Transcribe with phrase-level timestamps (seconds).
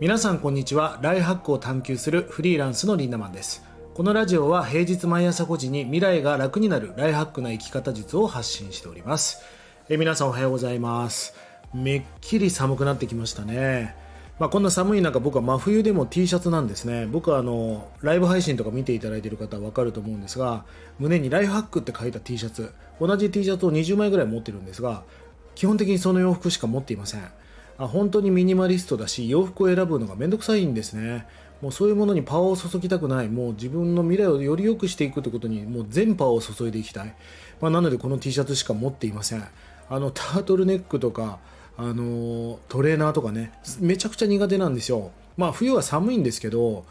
[0.00, 1.00] 皆さんこんにちは。
[1.02, 3.64] ライハックを探求するフリーランスのリンダマンです。
[3.94, 9.42] このラジオは平日毎朝5時に未来が楽になるライハックな生き方術を発信しております。
[9.88, 11.34] え皆さんおはようございます。
[11.74, 13.96] めっきり寒くなってきましたね。
[14.38, 17.06] まあ、こんな寒い中僕は真冬でも T シャツなんですね。
[17.06, 20.64] 僕はあのライブ配信とか見ていただいている方は分かると思うんですが
[21.00, 25.02] 胸にライフハックって書いた T シャツ同じ T シャツを20枚ぐらい持ってるんですが
[25.56, 27.28] 基本的にその洋服しか持っていません。
[27.78, 31.26] あ本当にミニマリストだし洋服を選ぶのがめんどくさいんですね。
[31.62, 33.28] もうそういうものにパワーを注ぎたくない。
[33.28, 37.14] もう自分の未来をより良くしていくということにもう全パワーを注いでいきたい、
[37.60, 39.44] まあ、なのでこの T シャツしか持っていません。
[39.90, 41.38] あのタートルネックとか
[41.76, 45.12] あのトレーナーとかねめちゃくちゃ苦手なんですよ。
[45.36, 46.84] まあ冬は寒いんですけど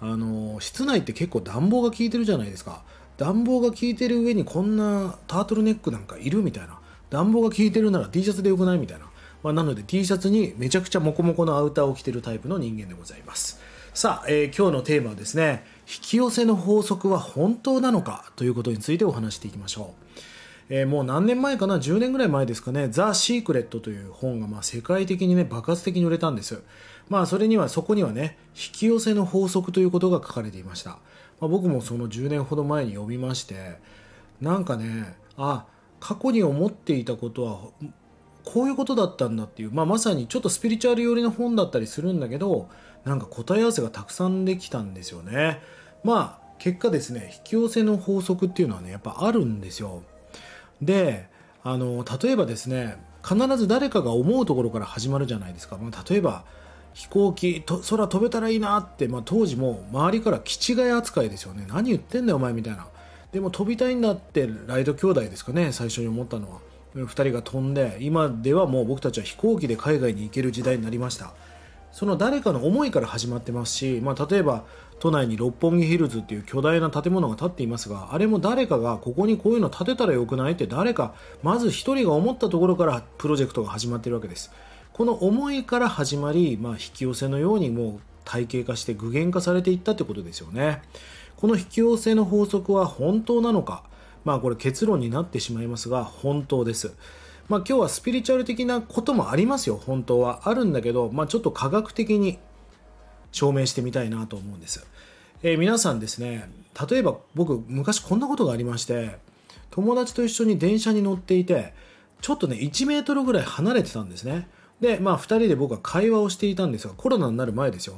[0.00, 2.82] あの室内って結構暖房が効いてるじゃないですか。
[3.16, 6.78] 暖房が効いてる上にこんなタートルネックなんかいるみたいな。
[7.10, 9.06] 暖房が効いてるなら T シャツでよくないみたいな、
[9.44, 13.60] まあ、なので T シャツにめちゃくちゃモコモコのアウターを着てるタイプの人間でございます。
[13.92, 20.04] さあ、えー、今日のテーマはですね引き寄せの法則は本当なのかということについてお話していきましょう。
[20.70, 26.62] えー、もう何年前かな？10年ぐらい前ですかね「ザ・シークレット」という本がまあ世界的にね爆発的に売れたんです。
[27.10, 30.98] まあそれにはそこにはね引き寄せの法則ということが書かれていました、ま
[31.42, 33.76] あ、僕もその10年ほど前に読みまして
[34.40, 35.66] なんかねあ
[36.00, 37.90] 過去に思っていたことは
[38.44, 42.68] こういうことだったんだっていう、まあ、まさにちょっとスピリチュアル寄りの本だったりするんだけど
[43.04, 45.60] なんか答え合わせがたくさんできたんですよね。
[46.02, 50.02] まあ結果ですね引き寄せの法則っていうのはねやっぱあるんですよ。
[50.80, 51.28] で
[51.62, 56.44] あの例えばですね必ず誰かが思うところから始まるじゃないですか、まあ、例えば
[56.92, 61.66] 飛行機と空飛べたらいいなって、まあ、当時も周りから気違い扱いですよね。
[61.68, 62.86] 何言ってんだよお前みたいな。
[63.32, 66.60] でも飛びたいんだってライド兄弟ですかね最初に思ったのは。
[66.94, 71.32] 2人が飛んで今ではもう僕たちは飛行機で海外に行ける時代になりました。
[71.92, 74.64] その誰かの思いから始まってますし、まあ、例えば
[74.98, 84.50] 都内に六本木ヒルズっていう巨大な建物が建っていますがあれも誰かがここにこういうの建てたらよくないって誰かまず1人が思ったところからプロジェクトが始まってるわけです。
[84.92, 90.82] この思いから始まり、まあ、引き寄せのようにもう体系化して具現化されていったってことですよね。
[91.36, 93.84] この引き寄せの法則は本当なのか？
[94.24, 96.94] まあこれ結論になってしまいますが本当です
[97.48, 100.48] まあ、今日はスピリチュアル的なこともありますよ、本当は。
[100.48, 102.38] あるんだけど、まあ、ちょっと科学的に
[103.32, 104.86] 証明してみたいなと思うんです。
[105.42, 106.48] えー、皆さんですね、
[106.88, 109.18] 例えば僕、昔こんなことがありまして、
[109.70, 111.74] 友達と一緒に電車に乗っていて、
[112.22, 114.48] ちょっとね、1メートルぐらい離れてたんですね。
[114.80, 117.96] で、まあ、2人で僕は会話をしていたんですが、コロナになる前ですよ。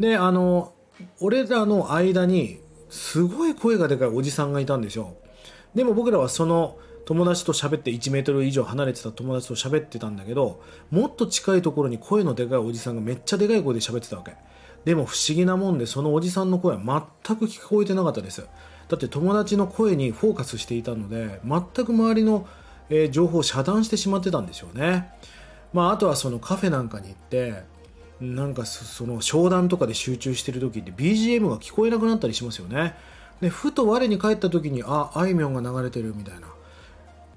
[0.00, 0.72] で、あの、
[1.20, 2.58] 俺らの間に、
[2.90, 5.16] すごい声がでかいおじさんがいたんですよ。
[5.74, 14.36] でも僕らはその、友達と喋って1メートル以上離れてた友達と喋ってたんだけどもっと近いところに声のでかいおじさんがめっちゃでかい声で喋ってたわけ。
[14.84, 18.46] でも不思議なもんでそのおじさんの声は全く聞こえてなかったです。
[18.88, 22.46] だって友達の声にフォーカスしていたので全く周りの、
[22.90, 25.08] え、情報を遮断してしまってたんでしょうね。
[25.72, 27.62] まああとはそのカフェなんかに行って
[28.20, 32.94] なんかその商談とかで集中してる時って BGM が聞こえなくなったりしますよね。
[33.42, 36.46] でふと我に返った時にああいみょんが流れてるみたいな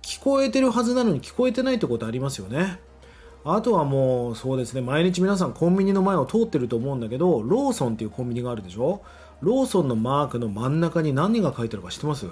[0.04, 2.80] 聞こえてるはずなのに聞こえてないってことありますよね。
[3.44, 9.02] あとはもうそうですね、毎日皆さんコンビニの前を通ってると思うんだけど、ローソンっていうコンビニがあるでしょ？
[9.42, 12.28] ローソンのマークの真ん中に何が書いてあるか知ってます？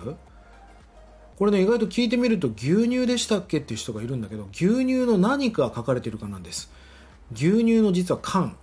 [1.38, 6.72] これね、意外と聞いてみると牛乳でしたっけっていう人がいるんだけど、牛乳の何か書かれてるかなんです。
[7.32, 8.56] 牛乳の実は缶。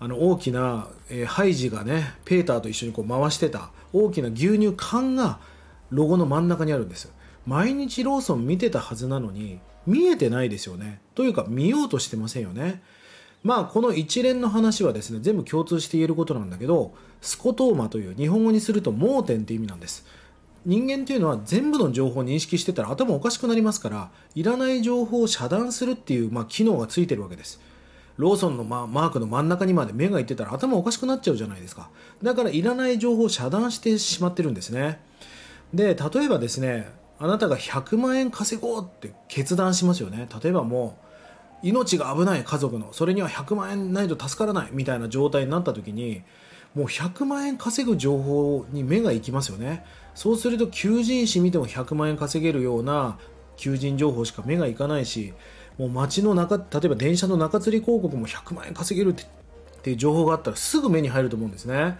[0.00, 5.38] あの大きな、えー、ハイジがね、ペーターと一緒にこう回してた大きな牛乳缶が
[5.90, 7.12] ロゴの真ん中にあるんです。
[7.46, 11.00] 毎日ローソン見てたはずなのに見えてないですよね。
[11.14, 12.82] というか見ようとしてませんよね。
[13.42, 20.06] まあこの一連の話はですね全部共通して言えることなんだけどスコトーマという日本語にすると盲点って意味なんです。
[20.66, 27.60] 人間っていうのは全部の情報を認識してたら頭おかしくなりますからいらない情報を遮断するっていう、まあ、機能がついてるわけです。
[28.16, 31.90] ローソンのマークの真ん中にまで目がいってたら頭おかしくなっちゃうじゃないですか。
[32.22, 35.00] だからいらない情報を遮断してしまってるんですね。
[35.72, 36.88] で例えばですね
[37.18, 40.28] あなたが100万円稼ごうって決断しますよね。
[40.42, 40.98] 例えばも
[41.62, 46.22] う命が危ない家族のそれには100万円ないと助からないみたいな状態になった時に
[46.74, 49.84] もう100万円稼ぐ情報に目が行きますよね。
[50.14, 53.18] そうすると求人誌見ても100万円稼げるような
[53.56, 55.32] 求人情報しか目がいかないし
[55.78, 59.26] もう街の中例えば電車の中吊り広告も100万円稼げるっ
[59.82, 61.98] ていう情報があったらすぐ目に入ると思うんですね。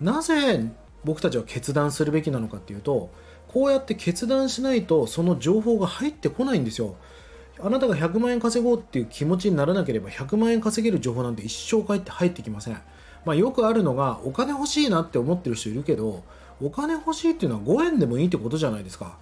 [0.00, 0.70] なぜ
[1.04, 3.10] 僕たちは決断するべきなのかっていうと
[3.48, 6.96] こうやって決断しないとその情報が入ってこないんですよ。
[7.62, 12.80] あなたが100万円稼ごうっていう気持ちにならなければ100万円稼げる情報なんて一生入って入ってきません、
[13.26, 16.24] まあ、よくあるのがお金欲しいなって思ってる人いるけど
[16.62, 19.18] お金欲しいっていうのは5円でもいいってことじゃないですか。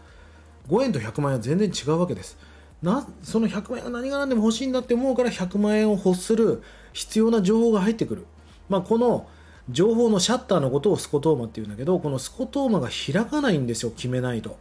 [0.69, 2.39] 5円と100万円は全然違うわけです。
[2.83, 8.27] なその100万円が何が何でも欲しいんだって思うから100万円を欲する必要な情報が入ってくる、
[8.69, 9.29] まあ、この
[9.71, 14.57] 情報のシャッターのことをスコトーマっていうんだけどこのスコトーマが開かないんですよ決めないと。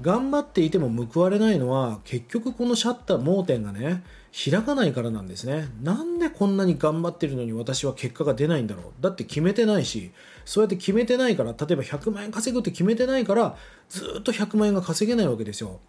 [0.00, 5.68] 頑張っていても報われないのは結局このシャッター盲点がね開かないからなんですね。
[5.82, 9.02] なんでこんなに頑張ってるのに私は結果が出ないんだろう。
[9.02, 10.12] だって決めてないし
[10.44, 13.56] そうやって決めてないから例えば100万円稼ぐって決めてないから
[13.88, 15.80] ずっと100万円が稼げないわけですよ。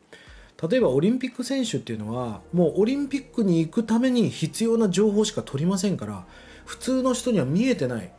[0.67, 6.25] 例えばオリンピック選手っていうのはもうオリンピックに行くために必要な情報しか取りませんから
[6.65, 8.11] 普通の人には見えてない。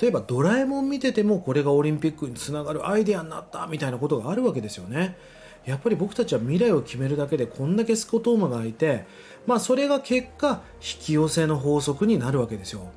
[0.00, 5.16] 例えばドラえもん見ててもこれがオリンピックにつながるアイデアになったみたいなことがあるわけですよね。
[5.64, 9.04] やっぱり僕たちは未来を決めるだけでこんだけスコトーマがいて、
[9.46, 12.90] まあ、それが結果引き寄せの法則になるわけですよ。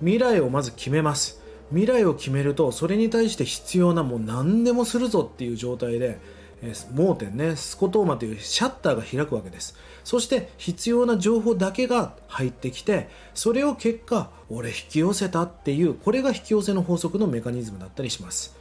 [0.00, 1.40] 未来をまず決めます。
[1.70, 6.18] 未来を決めるとそれに対して必要なもう何でもするぞっていう状態で
[6.66, 7.56] え盲点ね。
[7.56, 9.76] スコトーマというシャッターが開くわけです。
[10.06, 18.56] そして必要な情報だけが入ってきてそれを結果俺引き寄せたっていうこれが引き寄せの法則のメカニズムだったりします、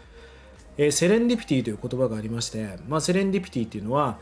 [0.77, 4.17] えー、セレンディピティという言葉がありまして、まあ、セレンディピティっていうのは、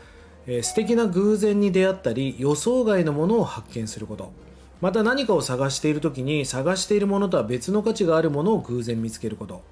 [0.46, 4.30] えー、素敵な偶然に出会ったり予想外のものを発見すること。
[4.82, 9.62] また何かを探している時に探しているものとは別の価値があるものを偶然見つけること。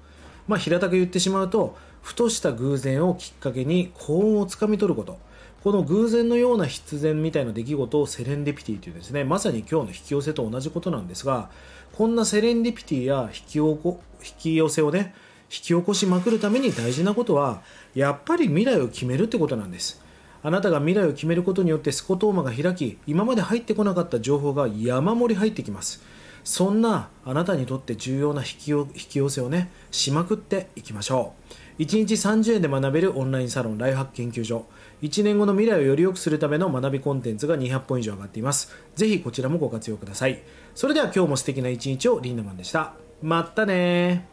[0.47, 5.17] まあ、平たく言ってしまうとふとした偶然をきっかけに幸運をつかみ取ること。
[5.63, 9.23] この偶然のような必然みたいな出来事をセレンディピティというですね。
[9.23, 11.49] まさに今日の引き寄せと同じことなんですが
[11.93, 17.61] こんなセレンディピティや引きおこ引き寄せをね引き起こしまくるために大事なことは
[17.95, 20.01] やっぱり未来を決めるってことなんです。
[20.45, 26.03] あなたが未来を決めることによってスコトーマが開き今まで入ってこなかった情報が山盛り入ってきます。
[26.43, 31.62] そんなあなたにとって重要な引き引き寄せをねしまくっていきましょう。
[31.83, 34.65] 1日30円で学べるオンラインサロンライフハック研究所。
[35.01, 38.73] 1年後の未来をより良くするための学びコンテンツが200本以上上がっています。
[38.95, 40.41] ぜひこちらもご活用ください。
[40.75, 42.93] それでは今日も素敵な一日をリンダマンでした。
[43.21, 44.27] まったね